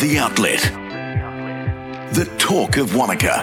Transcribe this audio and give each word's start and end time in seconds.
The 0.00 0.18
Outlet. 0.18 0.60
The 2.12 2.30
talk 2.36 2.76
of 2.76 2.94
Wanaka. 2.94 3.42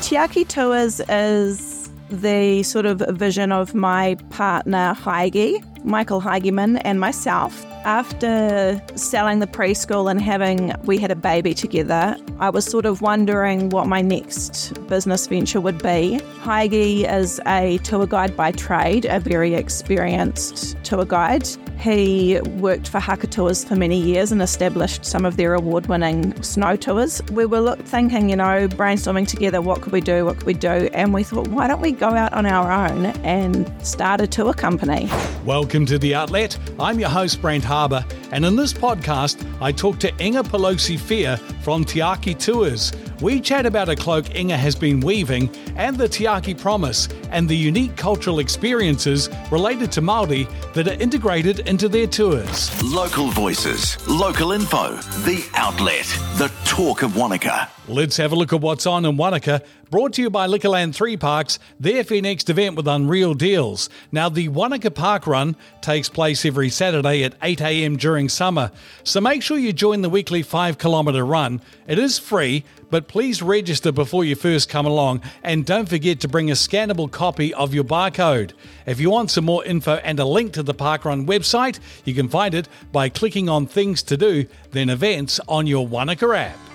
Tiaki 0.00 0.48
Tours 0.48 1.00
is 1.08 1.88
the 2.10 2.64
sort 2.64 2.86
of 2.86 2.98
vision 3.16 3.52
of 3.52 3.72
my 3.72 4.16
partner 4.30 4.96
Heige, 4.98 5.62
Michael 5.86 6.20
Heigeman, 6.20 6.80
and 6.84 7.00
myself. 7.00 7.64
After 7.84 8.82
selling 8.96 9.38
the 9.38 9.46
preschool 9.46 10.10
and 10.10 10.20
having 10.20 10.74
we 10.84 10.98
had 10.98 11.12
a 11.12 11.16
baby 11.16 11.54
together, 11.54 12.16
I 12.40 12.50
was 12.50 12.64
sort 12.64 12.84
of 12.84 13.00
wondering 13.00 13.70
what 13.70 13.86
my 13.86 14.02
next 14.02 14.74
business 14.88 15.28
venture 15.28 15.60
would 15.60 15.80
be. 15.80 16.18
Heige 16.40 17.08
is 17.08 17.40
a 17.46 17.78
tour 17.78 18.06
guide 18.06 18.36
by 18.36 18.50
trade, 18.50 19.04
a 19.04 19.20
very 19.20 19.54
experienced 19.54 20.76
tour 20.82 21.04
guide. 21.04 21.46
He 21.78 22.40
worked 22.56 22.88
for 22.88 22.98
Haka 22.98 23.28
Tours 23.28 23.62
for 23.62 23.76
many 23.76 24.00
years 24.00 24.32
and 24.32 24.42
established 24.42 25.04
some 25.04 25.24
of 25.24 25.36
their 25.36 25.54
award 25.54 25.86
winning 25.86 26.42
snow 26.42 26.74
tours. 26.74 27.22
We 27.30 27.44
were 27.44 27.76
thinking, 27.76 28.30
you 28.30 28.36
know, 28.36 28.66
brainstorming 28.66 29.28
together 29.28 29.60
what 29.60 29.82
could 29.82 29.92
we 29.92 30.00
do, 30.00 30.24
what 30.24 30.38
could 30.38 30.46
we 30.46 30.54
do, 30.54 30.88
and 30.92 31.12
we 31.12 31.22
thought, 31.22 31.48
why 31.48 31.68
don't 31.68 31.82
we 31.82 31.92
go 31.92 32.08
out 32.08 32.32
on 32.32 32.46
our 32.46 32.72
own 32.72 33.06
and 33.24 33.70
start 33.86 34.22
a 34.22 34.26
tour 34.26 34.54
company? 34.54 35.08
Welcome 35.44 35.75
to 35.84 35.98
The 35.98 36.14
Outlet. 36.14 36.56
I'm 36.78 36.98
your 36.98 37.10
host, 37.10 37.42
Brent 37.42 37.64
Harbour, 37.64 38.02
and 38.32 38.46
in 38.46 38.56
this 38.56 38.72
podcast, 38.72 39.44
I 39.60 39.72
talk 39.72 39.98
to 39.98 40.24
Inga 40.24 40.44
Pelosi 40.44 40.98
Fear 40.98 41.36
from 41.62 41.84
Tiaki 41.84 42.38
Tours. 42.38 42.92
We 43.20 43.40
chat 43.40 43.66
about 43.66 43.88
a 43.88 43.96
cloak 43.96 44.34
Inga 44.34 44.56
has 44.56 44.74
been 44.74 45.00
weaving 45.00 45.50
and 45.76 45.96
the 45.96 46.08
Tiaki 46.08 46.58
Promise 46.58 47.08
and 47.30 47.48
the 47.48 47.56
unique 47.56 47.96
cultural 47.96 48.38
experiences 48.38 49.28
related 49.50 49.90
to 49.92 50.00
Māori 50.02 50.48
that 50.74 50.88
are 50.88 51.02
integrated 51.02 51.60
into 51.68 51.88
their 51.88 52.06
tours. 52.06 52.70
Local 52.82 53.28
voices, 53.28 53.96
local 54.08 54.52
info. 54.52 54.96
The 55.24 55.46
Outlet. 55.54 56.06
The 56.38 56.50
talk 56.64 57.02
of 57.02 57.16
Wanaka. 57.16 57.68
Let's 57.88 58.16
have 58.16 58.32
a 58.32 58.36
look 58.36 58.52
at 58.52 58.60
what's 58.60 58.86
on 58.86 59.04
in 59.04 59.16
Wanaka, 59.16 59.62
brought 59.90 60.12
to 60.14 60.22
you 60.22 60.30
by 60.30 60.46
Liquorland 60.46 60.94
3 60.94 61.16
Parks, 61.16 61.58
their 61.78 62.04
next 62.20 62.50
event 62.50 62.76
with 62.76 62.88
unreal 62.88 63.34
deals. 63.34 63.88
Now, 64.10 64.28
the 64.28 64.48
Wanaka 64.48 64.90
Park 64.90 65.26
Run 65.26 65.56
takes 65.80 66.08
place 66.08 66.44
every 66.44 66.70
Saturday 66.70 67.22
at 67.22 67.38
8am 67.40 67.98
during 67.98 68.28
summer, 68.28 68.70
so 69.04 69.20
make 69.20 69.42
sure 69.42 69.58
you 69.58 69.72
join 69.72 70.02
the 70.02 70.10
weekly 70.10 70.42
5 70.42 70.78
kilometre 70.78 71.24
run. 71.24 71.60
It 71.86 71.98
is 71.98 72.18
free, 72.18 72.64
but 72.90 73.08
please 73.08 73.42
register 73.42 73.92
before 73.92 74.24
you 74.24 74.34
first 74.34 74.68
come 74.68 74.86
along 74.86 75.22
and 75.42 75.66
don't 75.66 75.88
forget 75.88 76.20
to 76.20 76.28
bring 76.28 76.50
a 76.50 76.54
scannable 76.54 77.10
copy 77.10 77.52
of 77.54 77.74
your 77.74 77.84
barcode. 77.84 78.52
If 78.86 79.00
you 79.00 79.10
want 79.10 79.30
some 79.30 79.44
more 79.44 79.64
info 79.64 79.96
and 79.96 80.18
a 80.18 80.24
link 80.24 80.52
to 80.54 80.62
the 80.62 80.74
Parkrun 80.74 81.26
website, 81.26 81.78
you 82.04 82.14
can 82.14 82.28
find 82.28 82.54
it 82.54 82.68
by 82.92 83.08
clicking 83.08 83.48
on 83.48 83.66
Things 83.66 84.02
to 84.04 84.16
Do, 84.16 84.46
then 84.70 84.90
Events 84.90 85.40
on 85.48 85.66
your 85.66 85.86
Wanaka 85.86 86.26
app. 86.36 86.65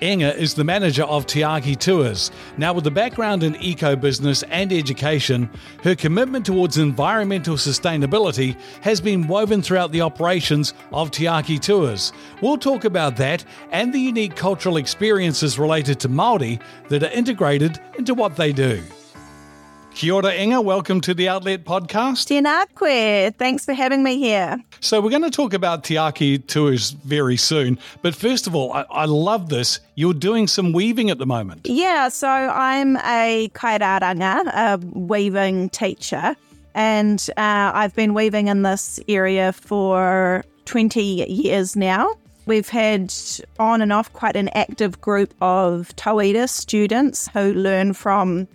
Inga 0.00 0.36
is 0.36 0.54
the 0.54 0.62
manager 0.62 1.02
of 1.02 1.26
Tiaki 1.26 1.76
Tours. 1.76 2.30
Now, 2.56 2.72
with 2.72 2.86
a 2.86 2.90
background 2.90 3.42
in 3.42 3.56
eco 3.56 3.96
business 3.96 4.44
and 4.44 4.72
education, 4.72 5.50
her 5.82 5.96
commitment 5.96 6.46
towards 6.46 6.78
environmental 6.78 7.56
sustainability 7.56 8.56
has 8.82 9.00
been 9.00 9.26
woven 9.26 9.60
throughout 9.60 9.90
the 9.90 10.02
operations 10.02 10.72
of 10.92 11.10
Tiaki 11.10 11.58
Tours. 11.58 12.12
We'll 12.40 12.58
talk 12.58 12.84
about 12.84 13.16
that 13.16 13.44
and 13.72 13.92
the 13.92 14.00
unique 14.00 14.36
cultural 14.36 14.76
experiences 14.76 15.58
related 15.58 15.98
to 16.00 16.08
Māori 16.08 16.60
that 16.88 17.02
are 17.02 17.10
integrated 17.10 17.80
into 17.98 18.14
what 18.14 18.36
they 18.36 18.52
do. 18.52 18.80
Kia 19.98 20.14
ora, 20.14 20.32
Inga. 20.32 20.60
Welcome 20.60 21.00
to 21.00 21.12
the 21.12 21.28
Outlet 21.28 21.64
Podcast. 21.64 22.28
Tēnā. 22.28 23.32
Thanks 23.36 23.64
for 23.64 23.72
having 23.72 24.04
me 24.04 24.16
here. 24.16 24.62
So, 24.78 25.00
we're 25.00 25.10
going 25.10 25.24
to 25.24 25.30
talk 25.30 25.52
about 25.52 25.82
Tiaki 25.82 26.46
Tours 26.46 26.92
very 26.92 27.36
soon. 27.36 27.80
But 28.00 28.14
first 28.14 28.46
of 28.46 28.54
all, 28.54 28.72
I, 28.72 28.84
I 28.92 29.06
love 29.06 29.48
this. 29.48 29.80
You're 29.96 30.14
doing 30.14 30.46
some 30.46 30.72
weaving 30.72 31.10
at 31.10 31.18
the 31.18 31.26
moment. 31.26 31.62
Yeah, 31.64 32.10
so 32.10 32.28
I'm 32.28 32.96
a 32.98 33.50
kairaranga, 33.54 34.46
a 34.46 34.78
weaving 34.96 35.70
teacher, 35.70 36.36
and 36.76 37.28
uh, 37.36 37.72
I've 37.74 37.96
been 37.96 38.14
weaving 38.14 38.46
in 38.46 38.62
this 38.62 39.00
area 39.08 39.52
for 39.52 40.44
20 40.66 41.02
years 41.28 41.74
now. 41.74 42.14
We've 42.46 42.68
had 42.68 43.12
on 43.58 43.82
and 43.82 43.92
off 43.92 44.12
quite 44.12 44.36
an 44.36 44.48
active 44.50 45.00
group 45.00 45.34
of 45.40 45.88
Tauira 45.96 46.48
students 46.48 47.26
who 47.34 47.52
learn 47.52 47.94
from 47.94 48.46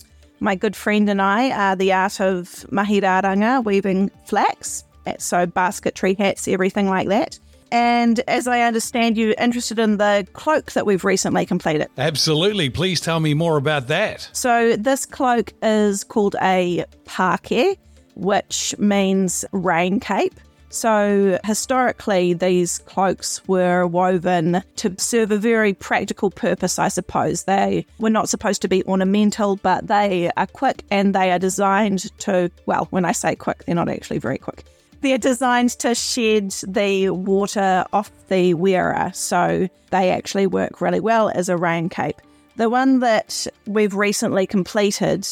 my 0.43 0.55
good 0.55 0.75
friend 0.75 1.09
and 1.09 1.21
I 1.21 1.49
are 1.51 1.75
the 1.75 1.93
art 1.93 2.19
of 2.19 2.65
mahiraranga, 2.69 3.63
weaving 3.63 4.11
flax, 4.25 4.83
so 5.17 5.45
basketry 5.45 6.13
hats, 6.15 6.47
everything 6.47 6.89
like 6.89 7.07
that. 7.07 7.39
And 7.71 8.19
as 8.27 8.47
I 8.47 8.61
understand, 8.61 9.17
you're 9.17 9.33
interested 9.39 9.79
in 9.79 9.97
the 9.97 10.27
cloak 10.33 10.73
that 10.73 10.85
we've 10.85 11.03
recently 11.03 11.45
completed. 11.47 11.87
Absolutely. 11.97 12.69
Please 12.69 12.99
tell 12.99 13.19
me 13.19 13.33
more 13.33 13.57
about 13.57 13.87
that. 13.87 14.29
So, 14.31 14.75
this 14.75 15.07
cloak 15.07 15.53
is 15.63 16.03
called 16.03 16.35
a 16.39 16.85
pake, 17.05 17.79
which 18.15 18.75
means 18.77 19.43
rain 19.53 19.99
cape. 19.99 20.35
So, 20.73 21.37
historically, 21.45 22.33
these 22.33 22.79
cloaks 22.79 23.47
were 23.47 23.85
woven 23.85 24.63
to 24.77 24.95
serve 24.97 25.31
a 25.31 25.37
very 25.37 25.75
practical 25.75 26.31
purpose, 26.31 26.79
I 26.79 26.87
suppose. 26.87 27.43
They 27.43 27.85
were 27.99 28.09
not 28.09 28.27
supposed 28.27 28.63
to 28.63 28.67
be 28.67 28.83
ornamental, 28.85 29.57
but 29.57 29.85
they 29.85 30.31
are 30.35 30.47
quick 30.47 30.83
and 30.89 31.13
they 31.13 31.31
are 31.31 31.37
designed 31.37 32.11
to, 32.21 32.49
well, 32.65 32.87
when 32.89 33.05
I 33.05 33.11
say 33.11 33.35
quick, 33.35 33.63
they're 33.65 33.75
not 33.75 33.87
actually 33.87 34.17
very 34.17 34.39
quick. 34.39 34.63
They're 35.01 35.19
designed 35.19 35.69
to 35.79 35.93
shed 35.93 36.49
the 36.67 37.11
water 37.11 37.85
off 37.93 38.09
the 38.29 38.55
wearer, 38.55 39.11
so 39.13 39.69
they 39.91 40.09
actually 40.09 40.47
work 40.47 40.81
really 40.81 40.99
well 40.99 41.29
as 41.29 41.49
a 41.49 41.55
rain 41.55 41.87
cape. 41.87 42.19
The 42.55 42.69
one 42.69 42.99
that 43.01 43.45
we've 43.67 43.93
recently 43.93 44.47
completed 44.47 45.27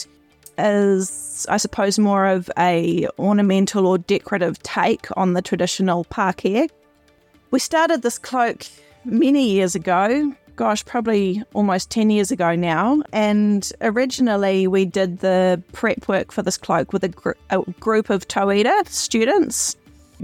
is, 0.61 1.45
I 1.49 1.57
suppose, 1.57 1.99
more 1.99 2.27
of 2.27 2.49
a 2.57 3.07
ornamental 3.19 3.87
or 3.87 3.97
decorative 3.97 4.61
take 4.63 5.07
on 5.17 5.33
the 5.33 5.41
traditional 5.41 6.05
pake. 6.05 6.71
We 7.51 7.59
started 7.59 8.01
this 8.01 8.17
cloak 8.17 8.65
many 9.03 9.49
years 9.49 9.75
ago, 9.75 10.33
gosh, 10.55 10.85
probably 10.85 11.43
almost 11.53 11.89
10 11.89 12.09
years 12.09 12.31
ago 12.31 12.55
now. 12.55 13.01
And 13.11 13.69
originally, 13.81 14.67
we 14.67 14.85
did 14.85 15.19
the 15.19 15.61
prep 15.71 16.07
work 16.07 16.31
for 16.31 16.41
this 16.43 16.57
cloak 16.57 16.93
with 16.93 17.03
a, 17.03 17.09
gr- 17.09 17.31
a 17.49 17.61
group 17.79 18.09
of 18.09 18.27
Tauira 18.27 18.87
students. 18.87 19.75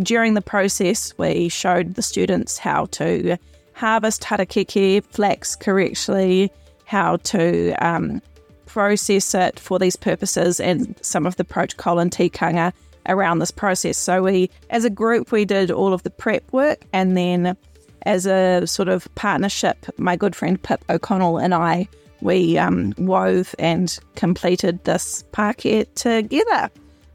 During 0.01 0.35
the 0.35 0.41
process, 0.41 1.17
we 1.17 1.49
showed 1.49 1.95
the 1.95 2.03
students 2.03 2.59
how 2.59 2.85
to 2.85 3.37
harvest 3.73 4.21
harakeke 4.23 5.03
flax 5.05 5.55
correctly, 5.55 6.51
how 6.85 7.17
to 7.17 7.73
um, 7.83 8.21
process 8.67 9.33
it 9.33 9.59
for 9.59 9.79
these 9.79 9.95
purposes 9.95 10.59
and 10.59 10.95
some 11.01 11.25
of 11.25 11.35
the 11.37 11.43
protocol 11.43 11.99
and 11.99 12.11
tikanga 12.11 12.71
around 13.07 13.39
this 13.39 13.51
process. 13.51 13.97
So 13.97 14.21
we, 14.21 14.49
as 14.69 14.85
a 14.85 14.89
group, 14.89 15.31
we 15.31 15.45
did 15.45 15.71
all 15.71 15.93
of 15.93 16.03
the 16.03 16.09
prep 16.09 16.43
work, 16.53 16.85
and 16.93 17.17
then 17.17 17.57
as 18.03 18.25
a 18.25 18.65
sort 18.67 18.87
of 18.87 19.13
partnership, 19.15 19.85
my 19.97 20.15
good 20.15 20.35
friend 20.35 20.61
Pip 20.61 20.83
O'Connell 20.89 21.39
and 21.39 21.53
I, 21.53 21.87
we 22.21 22.57
um, 22.57 22.93
wove 22.97 23.53
and 23.59 23.99
completed 24.15 24.83
this 24.85 25.23
pake 25.33 25.93
together. 25.95 26.69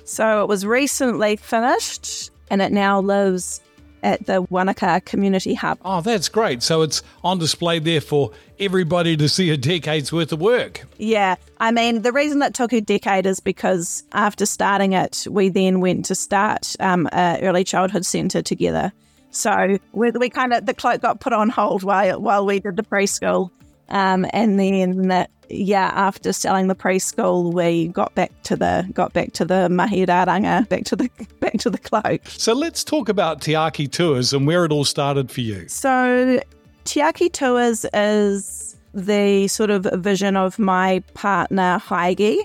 So 0.04 0.42
it 0.42 0.48
was 0.48 0.66
recently 0.66 1.36
finished, 1.36 2.30
and 2.50 2.60
it 2.60 2.72
now 2.72 3.00
lives 3.00 3.61
at 4.02 4.26
the 4.26 4.42
Wanaka 4.42 5.00
Community 5.04 5.54
Hub. 5.54 5.78
Oh, 5.84 6.00
that's 6.00 6.28
great. 6.28 6.62
So 6.62 6.82
it's 6.82 7.02
on 7.22 7.38
display 7.38 7.78
there 7.78 8.00
for 8.00 8.30
everybody 8.58 9.16
to 9.16 9.28
see 9.28 9.50
a 9.50 9.56
decade's 9.56 10.12
worth 10.12 10.32
of 10.32 10.40
work. 10.40 10.82
Yeah. 10.98 11.36
I 11.58 11.70
mean, 11.70 12.02
the 12.02 12.12
reason 12.12 12.42
it 12.42 12.54
took 12.54 12.72
a 12.72 12.80
decade 12.80 13.26
is 13.26 13.40
because 13.40 14.04
after 14.12 14.46
starting 14.46 14.92
it, 14.92 15.26
we 15.30 15.48
then 15.48 15.80
went 15.80 16.04
to 16.06 16.14
start 16.14 16.74
um, 16.80 17.08
an 17.12 17.42
early 17.42 17.64
childhood 17.64 18.04
centre 18.04 18.42
together. 18.42 18.92
So 19.30 19.78
we, 19.92 20.10
we 20.10 20.28
kind 20.28 20.52
of, 20.52 20.66
the 20.66 20.74
cloak 20.74 21.00
got 21.00 21.20
put 21.20 21.32
on 21.32 21.48
hold 21.48 21.82
while, 21.82 22.20
while 22.20 22.44
we 22.44 22.60
did 22.60 22.76
the 22.76 22.82
preschool. 22.82 23.50
Um, 23.88 24.26
and 24.32 24.58
then, 24.58 25.26
yeah, 25.48 25.90
after 25.94 26.32
selling 26.32 26.68
the 26.68 26.74
preschool, 26.74 27.52
we 27.52 27.88
got 27.88 28.14
back 28.14 28.32
to 28.44 28.56
the 28.56 28.88
got 28.92 29.12
back 29.12 29.32
to 29.34 29.44
the 29.44 29.68
mahiraranga, 29.70 30.68
back 30.68 30.84
to 30.84 30.96
the 30.96 31.10
back 31.40 31.54
to 31.58 31.70
the 31.70 31.78
cloak. 31.78 32.22
So 32.26 32.52
let's 32.54 32.82
talk 32.84 33.08
about 33.08 33.40
Tiaki 33.40 33.90
Tours 33.90 34.32
and 34.32 34.46
where 34.46 34.64
it 34.64 34.72
all 34.72 34.84
started 34.84 35.30
for 35.30 35.42
you. 35.42 35.68
So 35.68 36.40
Tiaki 36.84 37.32
Tours 37.32 37.84
is 37.92 38.76
the 38.94 39.48
sort 39.48 39.70
of 39.70 39.86
vision 40.02 40.36
of 40.36 40.58
my 40.58 41.02
partner 41.14 41.78
Heige, 41.78 42.36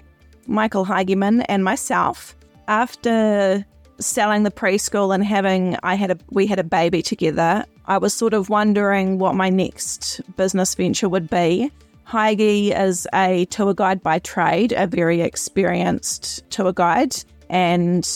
Michael 0.48 0.86
Heigeman, 0.86 1.46
and 1.50 1.64
myself. 1.64 2.36
After 2.70 3.66
selling 4.00 4.44
the 4.44 4.52
preschool 4.52 5.14
and 5.14 5.24
having 5.24 5.78
I 5.84 5.96
had 5.96 6.12
a 6.12 6.18
we 6.30 6.48
had 6.48 6.60
a 6.60 6.64
baby 6.64 7.02
together, 7.02 7.66
I 7.86 7.98
was 7.98 8.14
sort 8.14 8.34
of 8.34 8.50
wondering 8.50 9.18
what 9.18 9.36
my 9.36 9.50
next 9.50 10.22
business 10.36 10.76
venture 10.76 11.10
would 11.10 11.30
be. 11.30 11.72
Heige 12.08 12.78
is 12.78 13.08
a 13.14 13.46
tour 13.46 13.74
guide 13.74 14.02
by 14.02 14.20
trade, 14.20 14.72
a 14.72 14.88
very 14.88 15.22
experienced 15.22 16.50
tour 16.50 16.72
guide, 16.72 17.16
and 17.50 18.08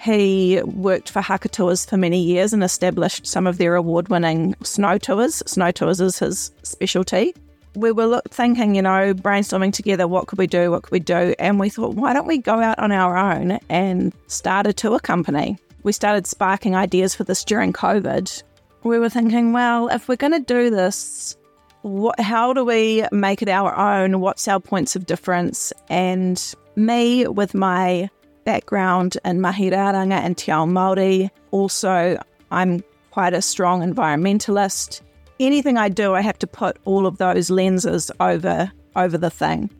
He 0.00 0.62
worked 0.64 1.10
for 1.10 1.20
Haka 1.20 1.50
Tours 1.50 1.84
for 1.84 1.98
many 1.98 2.22
years 2.22 2.54
and 2.54 2.64
established 2.64 3.26
some 3.26 3.46
of 3.46 3.58
their 3.58 3.74
award 3.74 4.08
winning 4.08 4.54
snow 4.62 4.96
tours. 4.96 5.42
Snow 5.46 5.70
tours 5.70 6.00
is 6.00 6.18
his 6.18 6.50
specialty. 6.62 7.34
We 7.74 7.92
were 7.92 8.06
look, 8.06 8.28
thinking, 8.30 8.74
you 8.74 8.82
know, 8.82 9.14
brainstorming 9.14 9.72
together, 9.72 10.08
what 10.08 10.26
could 10.26 10.38
we 10.38 10.46
do? 10.46 10.70
What 10.70 10.82
could 10.82 10.92
we 10.92 11.00
do? 11.00 11.34
And 11.38 11.60
we 11.60 11.68
thought, 11.68 11.94
why 11.94 12.12
don't 12.12 12.26
we 12.26 12.38
go 12.38 12.60
out 12.60 12.78
on 12.78 12.90
our 12.90 13.16
own 13.16 13.58
and 13.68 14.12
start 14.26 14.66
a 14.66 14.72
tour 14.72 14.98
company? 14.98 15.58
We 15.82 15.92
started 15.92 16.26
sparking 16.26 16.74
ideas 16.74 17.14
for 17.14 17.24
this 17.24 17.44
during 17.44 17.72
COVID. 17.72 18.42
We 18.82 18.98
were 18.98 19.08
thinking, 19.08 19.52
well, 19.52 19.88
if 19.88 20.08
we're 20.08 20.16
going 20.16 20.32
to 20.32 20.40
do 20.40 20.70
this, 20.70 21.36
what, 21.82 22.18
how 22.18 22.52
do 22.52 22.64
we 22.64 23.04
make 23.12 23.40
it 23.40 23.48
our 23.48 23.74
own? 23.76 24.20
What's 24.20 24.48
our 24.48 24.60
points 24.60 24.96
of 24.96 25.06
difference? 25.06 25.72
And 25.88 26.54
me, 26.76 27.26
with 27.26 27.54
my 27.54 28.10
background 28.44 29.16
in 29.24 29.40
mahi 29.40 29.70
raranga 29.70 30.18
and 30.20 30.36
te 30.36 30.50
ao 30.50 30.66
Māori. 30.66 31.30
Also, 31.50 32.20
I'm 32.50 32.82
quite 33.10 33.34
a 33.34 33.42
strong 33.42 33.82
environmentalist. 33.82 35.02
Anything 35.40 35.78
I 35.78 35.88
do, 35.88 36.14
I 36.14 36.20
have 36.20 36.38
to 36.40 36.46
put 36.46 36.76
all 36.84 37.06
of 37.06 37.16
those 37.16 37.50
lenses 37.50 38.10
over 38.20 38.70
over 38.94 39.16
the 39.16 39.30
thing. 39.30 39.70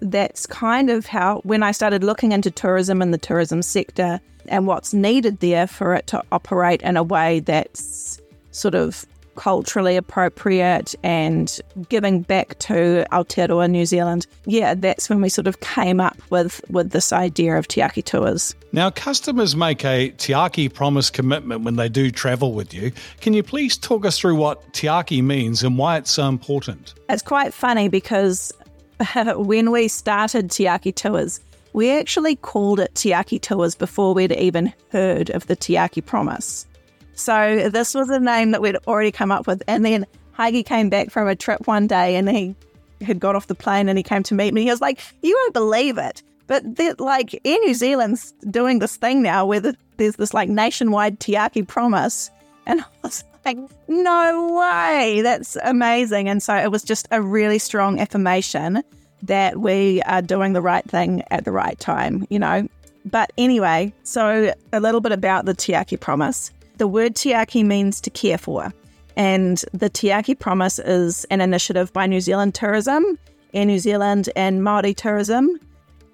That's 0.00 0.44
kind 0.44 0.90
of 0.90 1.06
how 1.06 1.40
when 1.44 1.62
I 1.62 1.70
started 1.70 2.02
looking 2.02 2.32
into 2.32 2.50
tourism 2.50 3.00
and 3.00 3.14
the 3.14 3.18
tourism 3.18 3.62
sector 3.62 4.20
and 4.48 4.66
what's 4.66 4.92
needed 4.92 5.38
there 5.38 5.68
for 5.68 5.94
it 5.94 6.08
to 6.08 6.22
operate 6.32 6.82
in 6.82 6.96
a 6.96 7.02
way 7.02 7.40
that's 7.40 8.20
sort 8.50 8.74
of 8.74 9.06
culturally 9.34 9.96
appropriate 9.96 10.94
and 11.02 11.60
giving 11.88 12.22
back 12.22 12.58
to 12.60 13.06
Aotearoa 13.12 13.70
New 13.70 13.86
Zealand, 13.86 14.26
yeah, 14.46 14.74
that's 14.74 15.08
when 15.08 15.20
we 15.20 15.28
sort 15.28 15.46
of 15.46 15.60
came 15.60 16.00
up 16.00 16.16
with, 16.30 16.60
with 16.70 16.90
this 16.90 17.12
idea 17.12 17.56
of 17.56 17.68
Tiaki 17.68 18.04
Tours. 18.04 18.54
Now, 18.72 18.90
customers 18.90 19.54
make 19.54 19.84
a 19.84 20.10
Tiaki 20.12 20.72
promise 20.72 21.10
commitment 21.10 21.62
when 21.62 21.76
they 21.76 21.88
do 21.88 22.10
travel 22.10 22.52
with 22.52 22.74
you. 22.74 22.92
Can 23.20 23.32
you 23.32 23.42
please 23.42 23.76
talk 23.76 24.04
us 24.04 24.18
through 24.18 24.34
what 24.34 24.72
Tiaki 24.72 25.22
means 25.22 25.62
and 25.62 25.78
why 25.78 25.96
it's 25.98 26.10
so 26.10 26.28
important? 26.28 26.94
It's 27.08 27.22
quite 27.22 27.54
funny 27.54 27.88
because 27.88 28.52
when 29.36 29.70
we 29.70 29.88
started 29.88 30.48
Tiaki 30.48 30.94
Tours, 30.94 31.40
we 31.72 31.90
actually 31.90 32.36
called 32.36 32.80
it 32.80 32.94
Tiaki 32.94 33.40
Tours 33.40 33.74
before 33.74 34.14
we'd 34.14 34.32
even 34.32 34.72
heard 34.90 35.30
of 35.30 35.46
the 35.46 35.56
Tiaki 35.56 36.04
Promise. 36.04 36.66
So 37.14 37.68
this 37.68 37.94
was 37.94 38.10
a 38.10 38.20
name 38.20 38.50
that 38.52 38.60
we'd 38.60 38.76
already 38.86 39.12
come 39.12 39.30
up 39.30 39.46
with. 39.46 39.62
And 39.66 39.84
then 39.84 40.06
Heige 40.36 40.64
came 40.64 40.88
back 40.88 41.10
from 41.10 41.28
a 41.28 41.36
trip 41.36 41.66
one 41.66 41.86
day 41.86 42.16
and 42.16 42.28
he 42.28 42.54
had 43.00 43.20
got 43.20 43.36
off 43.36 43.46
the 43.46 43.54
plane 43.54 43.88
and 43.88 43.98
he 43.98 44.02
came 44.02 44.22
to 44.24 44.34
meet 44.34 44.54
me. 44.54 44.62
He 44.62 44.70
was 44.70 44.80
like, 44.80 45.00
You 45.22 45.36
won't 45.42 45.54
believe 45.54 45.98
it. 45.98 46.22
But 46.46 46.64
like 47.00 47.40
Air 47.44 47.58
New 47.60 47.74
Zealand's 47.74 48.32
doing 48.50 48.78
this 48.78 48.96
thing 48.96 49.22
now 49.22 49.46
where 49.46 49.60
the, 49.60 49.76
there's 49.96 50.16
this 50.16 50.34
like 50.34 50.48
nationwide 50.48 51.20
Tiaki 51.20 51.66
promise. 51.66 52.30
And 52.66 52.80
I 52.80 52.84
was 53.02 53.24
like, 53.44 53.58
no 53.88 54.52
way. 54.54 55.22
That's 55.22 55.56
amazing. 55.62 56.28
And 56.28 56.42
so 56.42 56.54
it 56.54 56.70
was 56.70 56.82
just 56.82 57.08
a 57.10 57.22
really 57.22 57.58
strong 57.58 57.98
affirmation 57.98 58.82
that 59.22 59.58
we 59.58 60.02
are 60.02 60.20
doing 60.20 60.52
the 60.52 60.60
right 60.60 60.84
thing 60.84 61.22
at 61.30 61.44
the 61.44 61.52
right 61.52 61.78
time, 61.78 62.26
you 62.28 62.38
know. 62.38 62.68
But 63.06 63.32
anyway, 63.36 63.92
so 64.02 64.52
a 64.72 64.80
little 64.80 65.00
bit 65.00 65.12
about 65.12 65.44
the 65.44 65.54
Tiaki 65.54 65.98
promise. 65.98 66.50
The 66.76 66.88
word 66.88 67.14
Tiaki 67.14 67.64
means 67.64 68.00
to 68.00 68.10
care 68.10 68.38
for, 68.38 68.72
and 69.16 69.64
the 69.72 69.88
Tiaki 69.88 70.36
Promise 70.36 70.80
is 70.80 71.24
an 71.26 71.40
initiative 71.40 71.92
by 71.92 72.06
New 72.06 72.20
Zealand 72.20 72.56
Tourism, 72.56 73.16
Air 73.52 73.64
New 73.64 73.78
Zealand, 73.78 74.28
and 74.34 74.60
Māori 74.60 74.96
Tourism. 74.96 75.60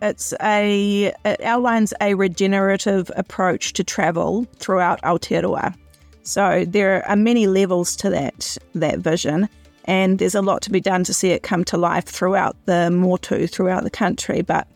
It's 0.02 0.34
a 0.42 1.14
it 1.24 1.40
outlines 1.40 1.94
a 2.02 2.12
regenerative 2.14 3.10
approach 3.16 3.72
to 3.74 3.84
travel 3.84 4.46
throughout 4.56 5.00
Aotearoa. 5.00 5.74
So 6.24 6.66
there 6.68 7.08
are 7.08 7.16
many 7.16 7.46
levels 7.46 7.96
to 7.96 8.10
that 8.10 8.58
that 8.74 8.98
vision, 8.98 9.48
and 9.86 10.18
there's 10.18 10.34
a 10.34 10.42
lot 10.42 10.60
to 10.62 10.70
be 10.70 10.80
done 10.80 11.04
to 11.04 11.14
see 11.14 11.30
it 11.30 11.42
come 11.42 11.64
to 11.64 11.78
life 11.78 12.04
throughout 12.04 12.54
the 12.66 12.90
Motu, 12.90 13.46
throughout 13.46 13.84
the 13.84 13.90
country. 13.90 14.42
But 14.42 14.68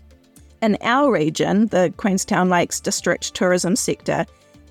in 0.62 0.78
our 0.80 1.12
region, 1.12 1.66
the 1.66 1.92
Queenstown 1.98 2.48
Lakes 2.48 2.80
District 2.80 3.34
tourism 3.34 3.76
sector, 3.76 4.24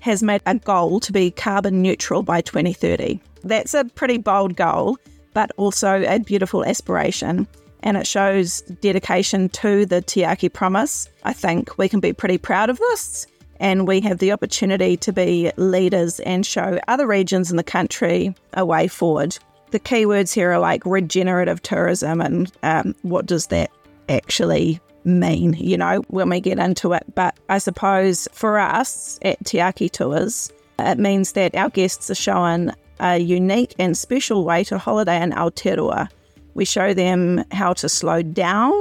has 0.04 0.22
made 0.22 0.42
a 0.44 0.54
goal 0.54 1.00
to 1.00 1.12
be 1.12 1.30
carbon 1.30 1.80
neutral 1.80 2.22
by 2.22 2.42
2030. 2.42 3.18
That's 3.42 3.72
a 3.72 3.86
pretty 3.86 4.18
bold 4.18 4.54
goal, 4.54 4.98
but 5.32 5.50
also 5.56 6.02
a 6.02 6.18
beautiful 6.18 6.62
aspiration. 6.62 7.48
And 7.82 7.96
it 7.96 8.06
shows 8.06 8.60
dedication 8.82 9.48
to 9.48 9.86
the 9.86 10.02
Tiaki 10.02 10.52
promise. 10.52 11.08
I 11.22 11.32
think 11.32 11.78
we 11.78 11.88
can 11.88 12.00
be 12.00 12.12
pretty 12.12 12.36
proud 12.36 12.68
of 12.68 12.78
this. 12.78 13.26
And 13.60 13.88
we 13.88 14.02
have 14.02 14.18
the 14.18 14.32
opportunity 14.32 14.98
to 14.98 15.10
be 15.10 15.50
leaders 15.56 16.20
and 16.20 16.44
show 16.44 16.78
other 16.86 17.06
regions 17.06 17.50
in 17.50 17.56
the 17.56 17.64
country 17.64 18.34
a 18.52 18.66
way 18.66 18.88
forward. 18.88 19.38
The 19.70 19.80
keywords 19.80 20.34
here 20.34 20.52
are 20.52 20.58
like 20.58 20.84
regenerative 20.84 21.62
tourism, 21.62 22.20
and 22.20 22.52
um, 22.62 22.94
what 23.00 23.24
does 23.24 23.46
that 23.46 23.70
actually 24.10 24.80
mean, 25.04 25.54
you 25.54 25.76
know, 25.76 26.02
when 26.08 26.28
we 26.28 26.40
get 26.40 26.58
into 26.58 26.92
it. 26.92 27.04
But 27.14 27.36
I 27.48 27.58
suppose 27.58 28.28
for 28.32 28.58
us 28.58 29.18
at 29.22 29.42
Tiaki 29.44 29.90
Tours, 29.90 30.52
it 30.78 30.98
means 30.98 31.32
that 31.32 31.54
our 31.54 31.70
guests 31.70 32.10
are 32.10 32.14
shown 32.14 32.72
a 33.00 33.18
unique 33.18 33.74
and 33.78 33.96
special 33.96 34.44
way 34.44 34.64
to 34.64 34.78
holiday 34.78 35.22
in 35.22 35.32
Aotearoa. 35.32 36.08
We 36.54 36.64
show 36.64 36.94
them 36.94 37.44
how 37.50 37.72
to 37.74 37.88
slow 37.88 38.22
down 38.22 38.72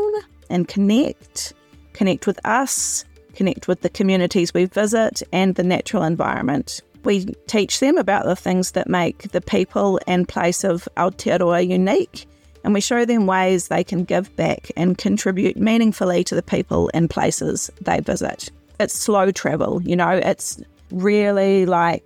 and 0.50 0.68
connect, 0.68 1.54
connect 1.94 2.28
with 2.28 2.40
us, 2.46 3.06
connect 3.34 3.68
with 3.68 3.82
the 3.82 3.90
communities 3.90 4.54
we 4.54 4.66
visit 4.66 5.24
and 5.32 5.56
the 5.56 5.64
natural 5.64 6.04
environment. 6.04 6.82
We 7.04 7.26
teach 7.48 7.80
them 7.80 7.98
about 7.98 8.26
the 8.26 8.36
things 8.36 8.72
that 8.72 8.88
make 8.88 9.32
the 9.32 9.42
people 9.42 10.00
and 10.08 10.28
place 10.28 10.64
of 10.64 10.88
Aotearoa 10.96 11.68
unique 11.68 12.28
and 12.64 12.74
we 12.74 12.82
show 12.82 13.06
them 13.06 13.28
ways 13.28 13.68
they 13.68 13.84
can 13.84 14.04
give 14.04 14.34
back 14.36 14.72
and 14.78 14.98
contribute 14.98 15.58
meaningfully 15.58 16.24
to 16.26 16.36
the 16.36 16.44
people 16.44 16.90
and 16.94 17.10
places 17.10 17.70
they 17.82 18.00
visit. 18.00 18.50
It's 18.80 18.94
slow 18.94 19.32
travel, 19.32 19.82
you 19.84 19.96
know, 19.96 20.10
it's 20.10 20.62
really 20.92 21.66
like 21.66 22.06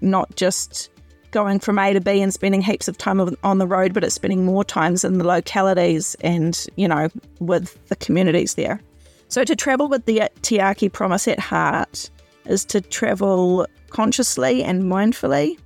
not 0.00 0.34
just 0.36 0.90
going 1.30 1.58
from 1.58 1.78
A 1.78 1.92
to 1.92 2.00
B 2.00 2.20
and 2.22 2.32
spending 2.32 2.62
heaps 2.62 2.88
of 2.88 2.96
time 2.96 3.20
on 3.42 3.58
the 3.58 3.66
road, 3.66 3.92
but 3.92 4.04
it's 4.04 4.14
spending 4.14 4.44
more 4.44 4.64
times 4.64 5.04
in 5.04 5.18
the 5.18 5.24
localities 5.24 6.16
and, 6.20 6.66
you 6.76 6.88
know, 6.88 7.08
with 7.40 7.88
the 7.88 7.96
communities 7.96 8.54
there. 8.54 8.80
So 9.28 9.44
to 9.44 9.56
travel 9.56 9.88
with 9.88 10.04
the 10.04 10.22
Tiaki 10.42 10.92
promise 10.92 11.26
at 11.26 11.40
heart 11.40 12.10
is 12.44 12.64
to 12.66 12.80
travel 12.80 13.66
consciously 13.90 14.62
and 14.62 14.84
mindfully. 14.84 15.58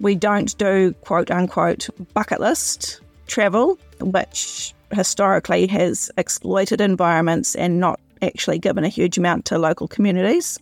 We 0.00 0.14
don't 0.14 0.56
do 0.58 0.92
quote 1.02 1.30
unquote 1.30 1.88
bucket 2.14 2.40
list 2.40 3.00
travel, 3.26 3.78
which 4.00 4.74
historically 4.92 5.66
has 5.66 6.10
exploited 6.16 6.80
environments 6.80 7.54
and 7.54 7.80
not 7.80 8.00
actually 8.22 8.58
given 8.58 8.84
a 8.84 8.88
huge 8.88 9.18
amount 9.18 9.44
to 9.46 9.58
local 9.58 9.88
communities. 9.88 10.58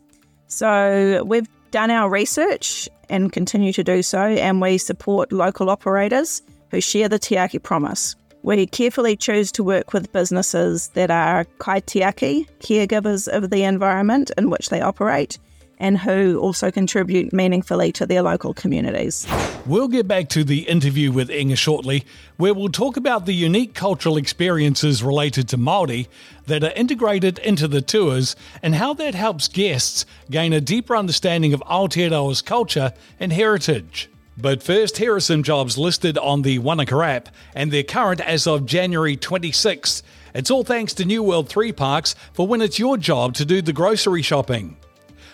So 0.49 1.23
we've 1.26 1.49
done 1.71 1.90
our 1.90 2.09
research 2.09 2.88
and 3.09 3.33
continue 3.33 3.73
to 3.73 3.85
do 3.85 4.02
so, 4.02 4.21
and 4.21 4.61
we 4.61 4.78
support 4.78 5.33
local 5.33 5.71
operators 5.71 6.42
who 6.71 6.81
share 6.81 7.09
the 7.09 7.19
Tiaki 7.19 7.62
promise. 7.62 8.16
We 8.42 8.66
carefully 8.66 9.16
choose 9.16 9.52
to 9.52 9.62
work 9.62 9.92
with 9.92 10.12
businesses 10.12 10.88
that 10.88 11.11
are 11.11 11.45
kaitiaki, 11.59 12.49
caregivers 12.61 13.28
of 13.28 13.50
the 13.50 13.62
environment 13.62 14.31
in 14.37 14.50
which 14.50 14.69
they 14.69 14.81
operate, 14.81 15.38
and 15.82 15.98
who 15.98 16.38
also 16.38 16.70
contribute 16.70 17.32
meaningfully 17.32 17.90
to 17.90 18.06
their 18.06 18.22
local 18.22 18.54
communities. 18.54 19.26
We'll 19.66 19.88
get 19.88 20.06
back 20.06 20.28
to 20.30 20.44
the 20.44 20.60
interview 20.60 21.10
with 21.10 21.28
Inga 21.28 21.56
shortly, 21.56 22.04
where 22.36 22.54
we'll 22.54 22.68
talk 22.68 22.96
about 22.96 23.26
the 23.26 23.34
unique 23.34 23.74
cultural 23.74 24.16
experiences 24.16 25.02
related 25.02 25.48
to 25.48 25.58
Māori 25.58 26.06
that 26.46 26.62
are 26.62 26.70
integrated 26.76 27.40
into 27.40 27.66
the 27.66 27.82
tours 27.82 28.36
and 28.62 28.76
how 28.76 28.94
that 28.94 29.16
helps 29.16 29.48
guests 29.48 30.06
gain 30.30 30.52
a 30.52 30.60
deeper 30.60 30.96
understanding 30.96 31.52
of 31.52 31.60
Aotearoa's 31.62 32.42
culture 32.42 32.92
and 33.18 33.32
heritage. 33.32 34.08
But 34.38 34.62
first, 34.62 34.98
here 34.98 35.16
are 35.16 35.20
some 35.20 35.42
jobs 35.42 35.76
listed 35.76 36.16
on 36.16 36.42
the 36.42 36.60
Wanaka 36.60 36.96
app, 37.04 37.28
and 37.56 37.72
they're 37.72 37.82
current 37.82 38.20
as 38.20 38.46
of 38.46 38.66
January 38.66 39.16
26th. 39.16 40.02
It's 40.32 40.50
all 40.50 40.62
thanks 40.62 40.94
to 40.94 41.04
New 41.04 41.24
World 41.24 41.48
3 41.48 41.72
Parks 41.72 42.14
for 42.32 42.46
when 42.46 42.62
it's 42.62 42.78
your 42.78 42.96
job 42.96 43.34
to 43.34 43.44
do 43.44 43.60
the 43.60 43.72
grocery 43.72 44.22
shopping. 44.22 44.76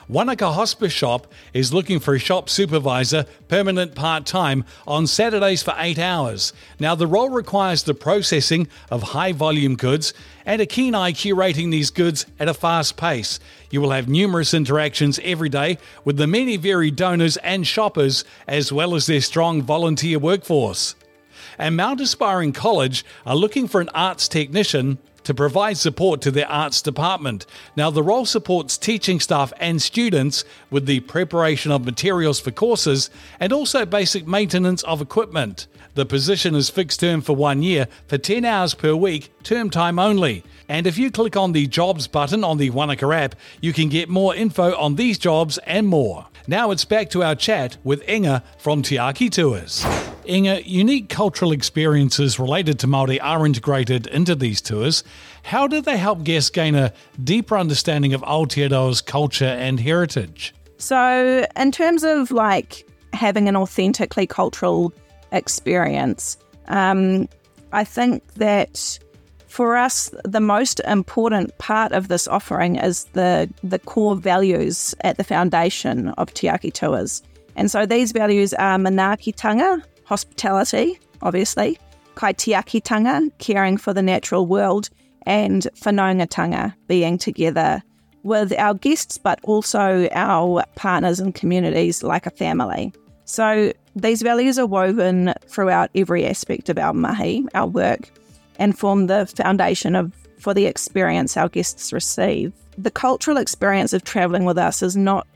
Wanaka 0.09 0.53
Hospice 0.53 0.93
Shop 0.95 1.31
is 1.53 1.75
looking 1.75 2.01
for 2.01 2.15
a 2.15 2.19
shop 2.19 2.49
supervisor, 2.49 3.27
permanent 3.49 3.95
part 3.95 4.25
time, 4.25 4.65
on 4.87 5.07
Saturdays 5.07 5.63
for 5.63 5.75
eight 5.77 5.99
hours. 5.99 6.55
Now, 6.81 6.95
the 6.95 7.07
role 7.07 7.29
requires 7.29 7.83
the 7.83 7.93
processing 7.93 8.69
of 8.91 9.03
high 9.03 9.33
volume 9.33 9.77
goods 9.77 10.15
and 10.47 10.63
a 10.63 10.67
keen 10.67 10.95
eye 10.95 11.13
curating 11.13 11.71
these 11.71 11.91
goods 11.91 12.25
at 12.41 12.49
a 12.49 12.55
fast 12.55 12.97
pace. 12.97 13.39
You 13.71 13.83
will 13.83 13.91
have 13.91 14.09
numerous 14.09 14.55
interactions 14.55 15.21
every 15.23 15.51
day 15.51 15.77
with 16.07 16.17
the 16.17 16.27
many 16.27 16.57
varied 16.57 16.97
donors 16.97 17.37
and 17.39 17.67
shoppers, 17.67 18.25
as 18.47 18.73
well 18.73 18.95
as 18.95 19.05
their 19.05 19.21
strong 19.21 19.61
volunteer 19.61 20.19
workforce. 20.19 20.95
And 21.59 21.77
Mount 21.77 22.01
Aspiring 22.01 22.53
College 22.53 23.05
are 23.27 23.37
looking 23.37 23.69
for 23.69 23.83
an 23.83 23.91
arts 23.91 24.27
technician 24.27 24.99
to 25.29 25.35
provide 25.35 25.77
support 25.77 26.23
to 26.23 26.31
their 26.31 26.51
arts 26.51 26.81
department. 26.81 27.45
Now, 27.77 27.91
the 27.91 28.03
role 28.03 28.25
supports 28.25 28.79
teaching 28.79 29.21
staff 29.21 29.53
and 29.61 29.83
students 29.83 30.43
with 30.71 30.87
the 30.87 31.01
preparation 31.01 31.71
of 31.71 31.85
materials 31.85 32.41
for 32.41 32.51
courses 32.51 33.11
and 33.39 33.53
also 33.53 33.85
basic 33.85 34.27
maintenance 34.27 34.83
of 34.85 35.03
equipment. 35.03 35.67
The 35.97 36.07
position 36.07 36.55
is 36.55 36.71
fixed 36.71 37.01
term 37.01 37.21
for 37.21 37.37
one 37.37 37.63
year 37.63 37.89
for 38.07 38.17
10 38.17 38.47
hours 38.47 38.73
per 38.73 38.95
week, 38.95 39.31
term 39.43 39.69
time 39.69 39.99
only. 39.99 40.45
And 40.67 40.87
if 40.87 40.97
you 40.97 41.11
click 41.11 41.37
on 41.37 41.53
the 41.53 41.67
jobs 41.67 42.07
button 42.07 42.43
on 42.43 42.57
the 42.57 42.71
Wanaka 42.71 43.15
app, 43.15 43.35
you 43.61 43.75
can 43.75 43.91
get 43.91 44.09
more 44.09 44.35
info 44.35 44.75
on 44.77 44.95
these 44.95 45.19
jobs 45.19 45.59
and 45.67 45.87
more. 45.87 46.29
Now 46.47 46.71
it's 46.71 46.87
back 46.87 47.11
to 47.11 47.23
our 47.23 47.35
chat 47.35 47.77
with 47.85 48.03
Inga 48.09 48.43
from 48.57 48.81
Tiaki 48.83 49.31
Tours. 49.31 49.85
Inga, 50.29 50.69
unique 50.69 51.09
cultural 51.09 51.53
experiences 51.53 52.39
related 52.39 52.79
to 52.81 52.87
Māori 52.87 53.19
are 53.23 53.47
integrated 53.47 54.07
into 54.09 54.35
these 54.35 54.61
tours. 54.61 55.03
How 55.43 55.67
do 55.67 55.81
they 55.81 55.97
help 55.97 56.23
guests 56.23 56.51
gain 56.51 56.75
a 56.75 56.93
deeper 57.25 57.57
understanding 57.57 58.13
of 58.13 58.21
Aotearoa's 58.23 59.01
culture 59.01 59.47
and 59.47 59.81
heritage? 59.81 60.55
So, 60.77 61.47
in 61.57 61.73
terms 61.73 62.05
of 62.05 62.31
like 62.31 62.87
having 63.13 63.49
an 63.49 63.57
authentically 63.57 64.27
cultural 64.27 64.93
experience, 65.33 66.37
um, 66.67 67.29
I 67.73 67.85
think 67.85 68.35
that 68.35 68.99
for 69.49 69.77
us, 69.77 70.11
the 70.25 70.41
most 70.41 70.81
important 70.81 71.57
part 71.59 71.93
of 71.93 72.09
this 72.09 72.29
offering 72.29 72.77
is 72.77 73.05
the, 73.15 73.51
the 73.65 73.79
core 73.79 74.15
values 74.15 74.95
at 75.01 75.17
the 75.17 75.25
foundation 75.25 76.11
of 76.11 76.33
Tiaki 76.35 76.73
Tours. 76.73 77.23
And 77.57 77.71
so 77.71 77.87
these 77.87 78.13
values 78.13 78.55
are 78.55 78.77
manaakitanga, 78.77 79.83
hospitality, 80.09 80.99
obviously, 81.21 81.79
kaitiakitanga, 82.17 83.31
caring 83.39 83.77
for 83.77 83.93
the 83.93 84.03
natural 84.03 84.47
world, 84.47 84.89
and 85.27 85.69
whanaungatanga, 85.83 86.75
being 86.87 87.19
together 87.19 87.83
with 88.23 88.59
our 88.59 88.75
guests, 88.75 89.19
but 89.19 89.39
also 89.43 90.09
our 90.13 90.65
partners 90.75 91.21
and 91.21 91.35
communities 91.35 92.03
like 92.03 92.27
a 92.27 92.31
family. 92.31 92.93
So 93.27 93.73
these 93.95 94.23
values 94.23 94.59
are 94.59 94.67
woven 94.67 95.35
throughout 95.47 95.91
every 95.95 96.25
aspect 96.25 96.71
of 96.71 96.79
our 96.79 96.95
mahi, 96.95 97.47
our 97.55 97.67
work, 97.67 98.11
and 98.59 98.77
form 98.77 99.07
the 99.07 99.27
foundation 99.27 99.95
of 99.95 100.13
for 100.39 100.55
the 100.55 100.67
experience 100.67 101.37
our 101.37 101.49
guests 101.49 101.93
receive. 101.93 102.53
The 102.79 102.91
cultural 102.91 103.37
experience 103.37 103.93
of 103.93 104.05
traveling 104.05 104.45
with 104.45 104.57
us 104.57 104.83
is 104.83 104.97
not 104.97 105.27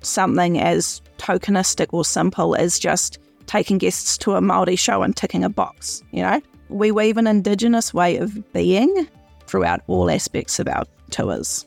something 0.00 0.58
as 0.60 1.02
tokenistic 1.18 1.88
or 1.92 2.04
simple 2.04 2.54
as 2.54 2.78
just 2.78 3.18
taking 3.46 3.78
guests 3.78 4.18
to 4.18 4.32
a 4.32 4.40
Maori 4.40 4.76
show 4.76 5.02
and 5.02 5.16
ticking 5.16 5.44
a 5.44 5.48
box, 5.48 6.02
you 6.12 6.22
know? 6.22 6.40
We 6.68 6.90
weave 6.90 7.16
an 7.16 7.26
indigenous 7.26 7.92
way 7.92 8.16
of 8.16 8.52
being 8.52 9.06
throughout 9.46 9.82
all 9.86 10.10
aspects 10.10 10.58
of 10.58 10.68
our 10.68 10.84
tours. 11.10 11.66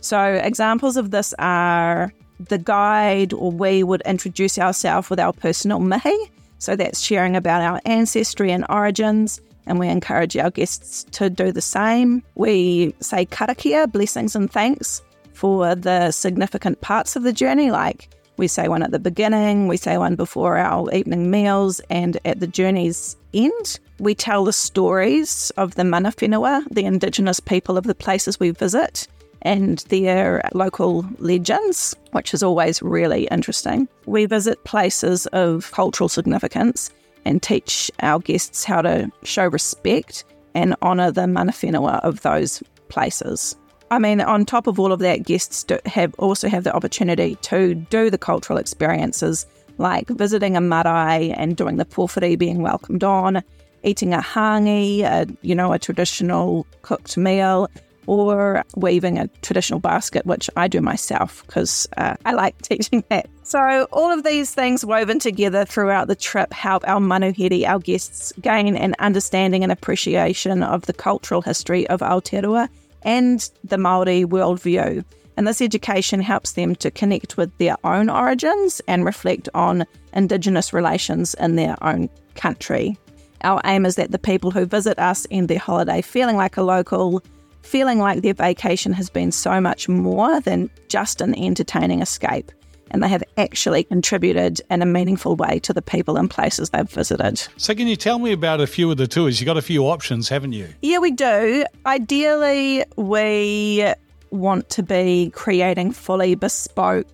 So 0.00 0.22
examples 0.42 0.96
of 0.96 1.10
this 1.10 1.34
are 1.38 2.12
the 2.40 2.58
guide 2.58 3.32
or 3.32 3.50
we 3.50 3.82
would 3.82 4.02
introduce 4.06 4.58
ourselves 4.58 5.10
with 5.10 5.20
our 5.20 5.32
personal 5.32 5.80
mihi. 5.80 6.16
So 6.58 6.76
that's 6.76 7.00
sharing 7.00 7.36
about 7.36 7.62
our 7.62 7.80
ancestry 7.84 8.50
and 8.50 8.64
origins 8.68 9.40
and 9.66 9.78
we 9.78 9.88
encourage 9.88 10.36
our 10.36 10.50
guests 10.50 11.04
to 11.12 11.28
do 11.28 11.52
the 11.52 11.60
same. 11.60 12.22
We 12.34 12.94
say 13.00 13.26
karakia, 13.26 13.90
blessings 13.92 14.34
and 14.34 14.50
thanks 14.50 15.02
for 15.34 15.74
the 15.74 16.10
significant 16.10 16.80
parts 16.80 17.14
of 17.14 17.22
the 17.22 17.32
journey, 17.32 17.70
like 17.70 18.08
we 18.38 18.48
say 18.48 18.68
one 18.68 18.82
at 18.82 18.92
the 18.92 18.98
beginning, 18.98 19.68
we 19.68 19.76
say 19.76 19.98
one 19.98 20.14
before 20.14 20.56
our 20.56 20.90
evening 20.94 21.30
meals, 21.30 21.80
and 21.90 22.18
at 22.24 22.40
the 22.40 22.46
journey's 22.46 23.16
end. 23.34 23.78
We 23.98 24.14
tell 24.14 24.44
the 24.44 24.52
stories 24.52 25.50
of 25.56 25.74
the 25.74 25.84
mana 25.84 26.12
whenua, 26.12 26.64
the 26.70 26.84
indigenous 26.84 27.40
people 27.40 27.76
of 27.76 27.84
the 27.84 27.94
places 27.94 28.38
we 28.38 28.50
visit, 28.50 29.08
and 29.42 29.78
their 29.88 30.48
local 30.54 31.04
legends, 31.18 31.94
which 32.12 32.32
is 32.32 32.42
always 32.42 32.80
really 32.80 33.26
interesting. 33.30 33.88
We 34.06 34.26
visit 34.26 34.64
places 34.64 35.26
of 35.26 35.70
cultural 35.72 36.08
significance 36.08 36.90
and 37.24 37.42
teach 37.42 37.90
our 38.00 38.20
guests 38.20 38.64
how 38.64 38.82
to 38.82 39.10
show 39.24 39.46
respect 39.46 40.24
and 40.54 40.74
honour 40.82 41.10
the 41.10 41.26
mana 41.26 41.52
whenua 41.52 42.00
of 42.00 42.22
those 42.22 42.62
places. 42.88 43.56
I 43.90 43.98
mean, 43.98 44.20
on 44.20 44.44
top 44.44 44.66
of 44.66 44.78
all 44.78 44.92
of 44.92 44.98
that, 45.00 45.24
guests 45.24 45.64
have 45.86 46.14
also 46.18 46.48
have 46.48 46.64
the 46.64 46.74
opportunity 46.74 47.36
to 47.42 47.74
do 47.74 48.10
the 48.10 48.18
cultural 48.18 48.58
experiences 48.58 49.46
like 49.78 50.08
visiting 50.08 50.56
a 50.56 50.60
marae 50.60 51.30
and 51.36 51.56
doing 51.56 51.76
the 51.76 51.84
pōwhiri, 51.84 52.38
being 52.38 52.62
welcomed 52.62 53.04
on, 53.04 53.42
eating 53.82 54.12
a 54.12 54.18
hangi, 54.18 55.02
a, 55.02 55.26
you 55.42 55.54
know, 55.54 55.72
a 55.72 55.78
traditional 55.78 56.66
cooked 56.82 57.16
meal, 57.16 57.70
or 58.06 58.64
weaving 58.74 59.18
a 59.18 59.28
traditional 59.42 59.78
basket, 59.78 60.24
which 60.24 60.48
I 60.56 60.66
do 60.66 60.80
myself 60.80 61.44
because 61.46 61.86
uh, 61.96 62.16
I 62.24 62.32
like 62.32 62.60
teaching 62.62 63.04
that. 63.10 63.28
So, 63.42 63.86
all 63.92 64.10
of 64.10 64.24
these 64.24 64.52
things 64.52 64.84
woven 64.84 65.18
together 65.18 65.64
throughout 65.64 66.08
the 66.08 66.16
trip 66.16 66.52
help 66.52 66.86
our 66.86 67.00
manuhiri, 67.00 67.66
our 67.66 67.78
guests, 67.78 68.32
gain 68.40 68.76
an 68.76 68.94
understanding 68.98 69.62
and 69.62 69.72
appreciation 69.72 70.62
of 70.62 70.86
the 70.86 70.92
cultural 70.92 71.40
history 71.40 71.86
of 71.88 72.00
Aotearoa 72.00 72.68
and 73.02 73.50
the 73.64 73.76
Māori 73.76 74.24
worldview. 74.24 75.04
And 75.36 75.46
this 75.46 75.62
education 75.62 76.20
helps 76.20 76.52
them 76.52 76.74
to 76.76 76.90
connect 76.90 77.36
with 77.36 77.56
their 77.58 77.76
own 77.84 78.10
origins 78.10 78.80
and 78.88 79.04
reflect 79.04 79.48
on 79.54 79.84
Indigenous 80.12 80.72
relations 80.72 81.34
in 81.34 81.54
their 81.54 81.76
own 81.82 82.08
country. 82.34 82.98
Our 83.42 83.60
aim 83.64 83.86
is 83.86 83.94
that 83.96 84.10
the 84.10 84.18
people 84.18 84.50
who 84.50 84.66
visit 84.66 84.98
us 84.98 85.26
end 85.30 85.48
their 85.48 85.58
holiday 85.58 86.02
feeling 86.02 86.36
like 86.36 86.56
a 86.56 86.62
local, 86.62 87.22
feeling 87.62 88.00
like 88.00 88.22
their 88.22 88.34
vacation 88.34 88.92
has 88.94 89.10
been 89.10 89.30
so 89.30 89.60
much 89.60 89.88
more 89.88 90.40
than 90.40 90.70
just 90.88 91.20
an 91.20 91.38
entertaining 91.38 92.02
escape. 92.02 92.50
And 92.90 93.02
they 93.02 93.08
have 93.08 93.22
actually 93.36 93.84
contributed 93.84 94.60
in 94.70 94.82
a 94.82 94.86
meaningful 94.86 95.36
way 95.36 95.58
to 95.60 95.72
the 95.72 95.82
people 95.82 96.16
and 96.16 96.30
places 96.30 96.70
they've 96.70 96.88
visited. 96.88 97.46
So, 97.56 97.74
can 97.74 97.86
you 97.86 97.96
tell 97.96 98.18
me 98.18 98.32
about 98.32 98.60
a 98.60 98.66
few 98.66 98.90
of 98.90 98.96
the 98.96 99.06
tours? 99.06 99.40
You've 99.40 99.46
got 99.46 99.56
a 99.56 99.62
few 99.62 99.84
options, 99.84 100.28
haven't 100.28 100.52
you? 100.52 100.68
Yeah, 100.82 100.98
we 100.98 101.10
do. 101.10 101.64
Ideally, 101.86 102.84
we 102.96 103.92
want 104.30 104.68
to 104.70 104.82
be 104.82 105.30
creating 105.34 105.92
fully 105.92 106.34
bespoke 106.34 107.06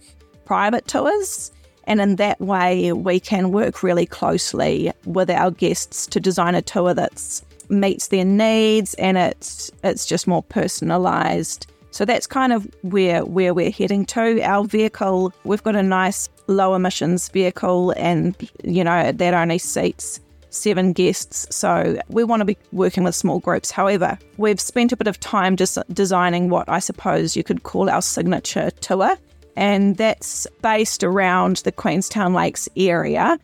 private 0.44 0.86
tours. 0.86 1.50
And 1.86 2.00
in 2.00 2.16
that 2.16 2.40
way, 2.40 2.92
we 2.92 3.20
can 3.20 3.52
work 3.52 3.82
really 3.82 4.06
closely 4.06 4.90
with 5.04 5.30
our 5.30 5.50
guests 5.50 6.06
to 6.08 6.20
design 6.20 6.54
a 6.54 6.62
tour 6.62 6.94
that's 6.94 7.42
meets 7.70 8.08
their 8.08 8.24
needs 8.24 8.92
and 8.94 9.16
it's 9.16 9.70
it's 9.82 10.06
just 10.06 10.26
more 10.26 10.42
personalized. 10.42 11.66
So 11.94 12.04
that's 12.04 12.26
kind 12.26 12.52
of 12.52 12.66
where 12.82 13.24
where 13.24 13.54
we're 13.54 13.70
heading 13.70 14.04
to. 14.06 14.42
Our 14.42 14.64
vehicle, 14.64 15.32
we've 15.44 15.62
got 15.62 15.76
a 15.76 15.82
nice 15.82 16.28
low 16.48 16.74
emissions 16.74 17.28
vehicle 17.28 17.92
and 17.96 18.34
you 18.64 18.82
know 18.82 19.12
that 19.12 19.32
only 19.32 19.58
seats 19.58 20.18
seven 20.50 20.92
guests. 20.92 21.46
So 21.54 21.96
we 22.08 22.24
want 22.24 22.40
to 22.40 22.44
be 22.44 22.58
working 22.72 23.04
with 23.04 23.14
small 23.14 23.38
groups. 23.38 23.70
However, 23.70 24.18
we've 24.38 24.60
spent 24.60 24.90
a 24.90 24.96
bit 24.96 25.06
of 25.06 25.20
time 25.20 25.54
just 25.54 25.78
designing 25.92 26.48
what 26.48 26.68
I 26.68 26.80
suppose 26.80 27.36
you 27.36 27.44
could 27.44 27.62
call 27.62 27.88
our 27.88 28.02
signature 28.02 28.72
tour. 28.80 29.16
And 29.54 29.96
that's 29.96 30.48
based 30.62 31.04
around 31.04 31.58
the 31.58 31.70
Queenstown 31.70 32.34
Lakes 32.34 32.68
area, 32.76 33.38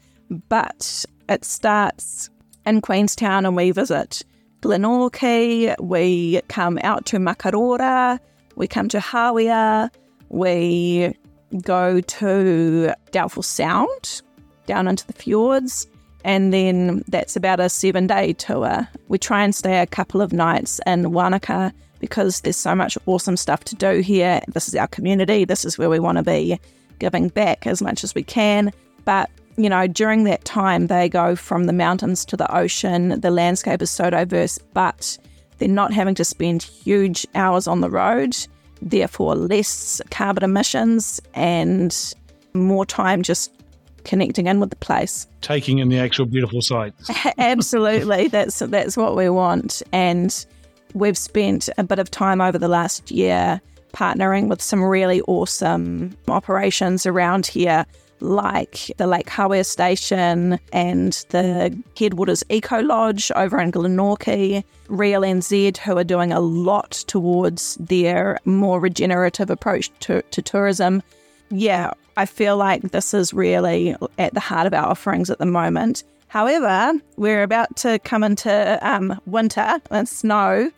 but 0.48 1.04
it 1.28 1.44
starts 1.44 2.30
in 2.66 2.80
Queenstown 2.80 3.46
and 3.46 3.54
we 3.54 3.70
visit 3.70 4.24
Glenorchy, 4.60 5.74
we 5.80 6.40
come 6.48 6.78
out 6.82 7.06
to 7.06 7.18
Makarora, 7.18 8.18
we 8.60 8.68
come 8.68 8.88
to 8.90 8.98
Hawea, 8.98 9.90
we 10.28 11.14
go 11.62 12.02
to 12.02 12.92
Doubtful 13.10 13.42
Sound, 13.42 14.20
down 14.66 14.86
into 14.86 15.06
the 15.06 15.14
fjords, 15.14 15.86
and 16.24 16.52
then 16.52 17.02
that's 17.08 17.36
about 17.36 17.58
a 17.58 17.70
seven 17.70 18.06
day 18.06 18.34
tour. 18.34 18.86
We 19.08 19.16
try 19.16 19.42
and 19.42 19.54
stay 19.54 19.80
a 19.80 19.86
couple 19.86 20.20
of 20.20 20.34
nights 20.34 20.78
in 20.86 21.10
Wanaka 21.10 21.72
because 22.00 22.42
there's 22.42 22.58
so 22.58 22.74
much 22.74 22.98
awesome 23.06 23.38
stuff 23.38 23.64
to 23.64 23.74
do 23.74 24.00
here. 24.00 24.42
This 24.48 24.68
is 24.68 24.74
our 24.74 24.88
community, 24.88 25.46
this 25.46 25.64
is 25.64 25.78
where 25.78 25.88
we 25.88 25.98
want 25.98 26.18
to 26.18 26.22
be 26.22 26.60
giving 26.98 27.28
back 27.28 27.66
as 27.66 27.80
much 27.80 28.04
as 28.04 28.14
we 28.14 28.22
can. 28.22 28.72
But 29.06 29.30
you 29.56 29.70
know, 29.70 29.86
during 29.86 30.24
that 30.24 30.44
time, 30.44 30.88
they 30.88 31.08
go 31.08 31.34
from 31.34 31.64
the 31.64 31.72
mountains 31.72 32.26
to 32.26 32.36
the 32.36 32.54
ocean. 32.54 33.20
The 33.20 33.30
landscape 33.30 33.80
is 33.80 33.90
so 33.90 34.10
diverse, 34.10 34.58
but 34.74 35.16
they're 35.60 35.68
not 35.68 35.92
having 35.92 36.14
to 36.16 36.24
spend 36.24 36.62
huge 36.62 37.26
hours 37.34 37.68
on 37.68 37.82
the 37.82 37.90
road, 37.90 38.36
therefore, 38.82 39.36
less 39.36 40.00
carbon 40.10 40.42
emissions 40.42 41.20
and 41.34 42.14
more 42.54 42.84
time 42.84 43.22
just 43.22 43.52
connecting 44.04 44.46
in 44.46 44.58
with 44.58 44.70
the 44.70 44.76
place. 44.76 45.28
Taking 45.42 45.78
in 45.78 45.90
the 45.90 45.98
actual 45.98 46.24
beautiful 46.24 46.62
sights. 46.62 47.10
Absolutely. 47.38 48.28
that's 48.28 48.58
that's 48.58 48.96
what 48.96 49.14
we 49.14 49.28
want. 49.28 49.82
And 49.92 50.44
we've 50.94 51.18
spent 51.18 51.68
a 51.76 51.84
bit 51.84 51.98
of 51.98 52.10
time 52.10 52.40
over 52.40 52.58
the 52.58 52.68
last 52.68 53.10
year 53.10 53.60
partnering 53.92 54.48
with 54.48 54.62
some 54.62 54.82
really 54.82 55.20
awesome 55.22 56.16
operations 56.28 57.04
around 57.04 57.46
here 57.46 57.84
like 58.20 58.90
the 58.96 59.06
Lake 59.06 59.26
Hawea 59.26 59.64
Station 59.64 60.58
and 60.72 61.12
the 61.30 61.76
Headwaters 61.96 62.44
Eco 62.48 62.80
Lodge 62.80 63.30
over 63.36 63.60
in 63.60 63.72
Glenorchy, 63.72 64.64
Real 64.88 65.22
NZ, 65.22 65.78
who 65.78 65.96
are 65.96 66.04
doing 66.04 66.32
a 66.32 66.40
lot 66.40 66.90
towards 67.06 67.76
their 67.76 68.38
more 68.44 68.80
regenerative 68.80 69.50
approach 69.50 69.90
to, 70.00 70.22
to 70.22 70.42
tourism. 70.42 71.02
Yeah, 71.50 71.92
I 72.16 72.26
feel 72.26 72.56
like 72.56 72.82
this 72.82 73.14
is 73.14 73.32
really 73.32 73.96
at 74.18 74.34
the 74.34 74.40
heart 74.40 74.66
of 74.66 74.74
our 74.74 74.86
offerings 74.86 75.30
at 75.30 75.38
the 75.38 75.46
moment. 75.46 76.04
However, 76.28 76.92
we're 77.16 77.42
about 77.42 77.74
to 77.78 77.98
come 78.00 78.22
into 78.22 78.78
um, 78.88 79.20
winter 79.26 79.80
and 79.90 80.08
snow. 80.08 80.70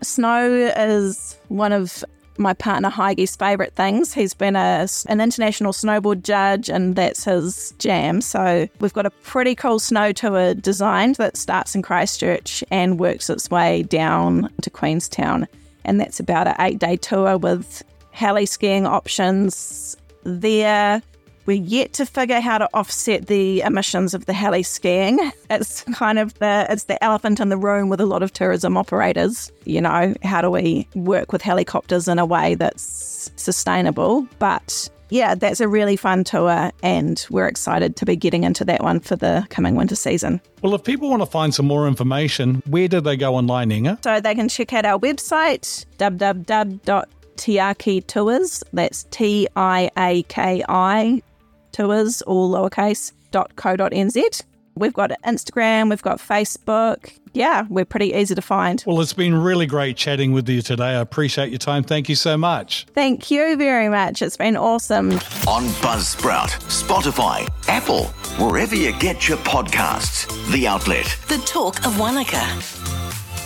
Snow 0.00 0.72
is 0.76 1.38
one 1.48 1.72
of 1.72 2.04
my 2.38 2.54
partner 2.54 2.90
Heigi's 2.90 3.36
favourite 3.36 3.74
things. 3.74 4.14
He's 4.14 4.34
been 4.34 4.56
a, 4.56 4.88
an 5.08 5.20
international 5.20 5.72
snowboard 5.72 6.22
judge, 6.22 6.68
and 6.68 6.96
that's 6.96 7.24
his 7.24 7.74
jam. 7.78 8.20
So 8.20 8.68
we've 8.80 8.92
got 8.92 9.06
a 9.06 9.10
pretty 9.10 9.54
cool 9.54 9.78
snow 9.78 10.12
tour 10.12 10.54
designed 10.54 11.16
that 11.16 11.36
starts 11.36 11.74
in 11.74 11.82
Christchurch 11.82 12.64
and 12.70 12.98
works 12.98 13.28
its 13.30 13.50
way 13.50 13.82
down 13.82 14.48
to 14.62 14.70
Queenstown. 14.70 15.46
And 15.84 16.00
that's 16.00 16.20
about 16.20 16.46
an 16.46 16.54
eight 16.60 16.78
day 16.78 16.96
tour 16.96 17.38
with 17.38 17.82
heli 18.12 18.46
skiing 18.46 18.86
options 18.86 19.96
there. 20.24 21.02
We're 21.46 21.62
yet 21.62 21.92
to 21.94 22.06
figure 22.06 22.40
how 22.40 22.58
to 22.58 22.68
offset 22.72 23.26
the 23.26 23.62
emissions 23.62 24.14
of 24.14 24.26
the 24.26 24.32
heli 24.32 24.62
skiing. 24.62 25.18
It's 25.50 25.82
kind 25.94 26.18
of 26.18 26.34
the 26.34 26.66
it's 26.70 26.84
the 26.84 27.02
elephant 27.02 27.40
in 27.40 27.48
the 27.48 27.56
room 27.56 27.88
with 27.88 28.00
a 28.00 28.06
lot 28.06 28.22
of 28.22 28.32
tourism 28.32 28.76
operators. 28.76 29.50
You 29.64 29.80
know, 29.80 30.14
how 30.22 30.40
do 30.40 30.50
we 30.50 30.86
work 30.94 31.32
with 31.32 31.42
helicopters 31.42 32.06
in 32.06 32.18
a 32.18 32.26
way 32.26 32.54
that's 32.54 33.30
sustainable? 33.36 34.26
But 34.38 34.88
yeah, 35.10 35.34
that's 35.34 35.60
a 35.60 35.68
really 35.68 35.96
fun 35.96 36.24
tour, 36.24 36.70
and 36.82 37.26
we're 37.28 37.46
excited 37.46 37.96
to 37.96 38.06
be 38.06 38.16
getting 38.16 38.44
into 38.44 38.64
that 38.64 38.82
one 38.82 38.98
for 38.98 39.14
the 39.14 39.46
coming 39.50 39.74
winter 39.74 39.94
season. 39.94 40.40
Well, 40.62 40.74
if 40.74 40.84
people 40.84 41.10
want 41.10 41.20
to 41.20 41.26
find 41.26 41.54
some 41.54 41.66
more 41.66 41.86
information, 41.86 42.62
where 42.66 42.88
do 42.88 43.00
they 43.02 43.18
go 43.18 43.34
online, 43.34 43.70
Inga? 43.70 43.98
So 44.02 44.20
they 44.20 44.34
can 44.34 44.48
check 44.48 44.72
out 44.72 44.86
our 44.86 44.98
website, 44.98 45.84
www.tiaki 45.98 46.86
tours. 48.06 48.64
That's 48.72 49.04
T 49.10 49.48
I 49.54 49.90
A 49.98 50.22
K 50.22 50.64
I 50.66 51.22
tours, 51.72 52.22
all 52.22 52.50
lowercase, 52.50 53.12
.co.nz. 53.32 54.42
We've 54.74 54.94
got 54.94 55.10
Instagram, 55.24 55.90
we've 55.90 56.02
got 56.02 56.18
Facebook. 56.18 57.12
Yeah, 57.34 57.66
we're 57.68 57.84
pretty 57.84 58.12
easy 58.12 58.34
to 58.34 58.42
find. 58.42 58.82
Well, 58.86 59.00
it's 59.00 59.12
been 59.12 59.34
really 59.34 59.66
great 59.66 59.96
chatting 59.96 60.32
with 60.32 60.48
you 60.48 60.62
today. 60.62 60.84
I 60.96 61.00
appreciate 61.00 61.50
your 61.50 61.58
time. 61.58 61.82
Thank 61.82 62.08
you 62.08 62.14
so 62.14 62.36
much. 62.36 62.86
Thank 62.94 63.30
you 63.30 63.56
very 63.56 63.88
much. 63.88 64.22
It's 64.22 64.36
been 64.36 64.56
awesome. 64.56 65.12
On 65.46 65.64
Buzzsprout, 65.80 66.50
Spotify, 66.68 67.48
Apple, 67.68 68.04
wherever 68.38 68.74
you 68.74 68.92
get 68.98 69.28
your 69.28 69.38
podcasts. 69.38 70.26
The 70.52 70.66
Outlet. 70.66 71.16
The 71.28 71.38
talk 71.38 71.84
of 71.86 71.98
Wanaka. 71.98 72.81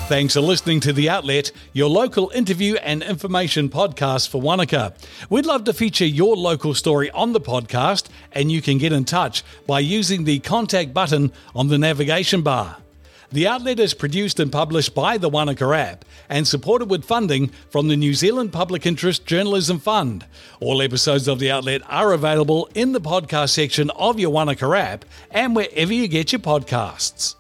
Thanks 0.09 0.35
for 0.35 0.41
listening 0.41 0.79
to 0.81 0.93
The 0.93 1.11
Outlet, 1.11 1.51
your 1.73 1.89
local 1.89 2.31
interview 2.31 2.77
and 2.77 3.03
information 3.03 3.69
podcast 3.69 4.29
for 4.29 4.41
Wanaka. 4.41 4.95
We'd 5.29 5.47
love 5.47 5.65
to 5.65 5.73
feature 5.73 6.07
your 6.07 6.37
local 6.37 6.75
story 6.75 7.11
on 7.11 7.33
the 7.33 7.41
podcast, 7.41 8.07
and 8.31 8.53
you 8.53 8.63
can 8.63 8.79
get 8.79 8.93
in 8.93 9.05
touch 9.05 9.43
by 9.67 9.81
using 9.81 10.23
the 10.23 10.39
contact 10.39 10.95
button 10.95 11.33
on 11.57 11.67
the 11.67 11.77
navigation 11.77 12.43
bar. 12.43 12.77
The 13.33 13.49
Outlet 13.49 13.81
is 13.81 13.95
produced 13.95 14.39
and 14.39 14.53
published 14.53 14.95
by 14.95 15.19
the 15.19 15.29
Wanaka 15.29 15.77
app 15.77 16.05
and 16.29 16.47
supported 16.47 16.89
with 16.89 17.05
funding 17.05 17.49
from 17.71 17.89
the 17.89 17.97
New 17.97 18.15
Zealand 18.15 18.53
Public 18.53 18.87
Interest 18.87 19.27
Journalism 19.27 19.81
Fund. 19.81 20.25
All 20.61 20.83
episodes 20.83 21.27
of 21.27 21.41
The 21.41 21.51
Outlet 21.51 21.83
are 21.89 22.13
available 22.13 22.69
in 22.77 22.93
the 22.93 23.01
podcast 23.01 23.51
section 23.51 23.91
of 23.91 24.21
your 24.21 24.31
Wanaka 24.31 24.73
app 24.73 25.05
and 25.33 25.57
wherever 25.57 25.93
you 25.93 26.07
get 26.07 26.31
your 26.31 26.39
podcasts. 26.39 27.35